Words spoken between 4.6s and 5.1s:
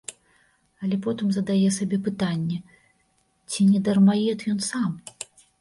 сам?